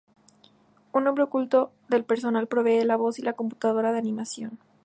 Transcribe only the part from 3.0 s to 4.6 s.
y la computadora la animación.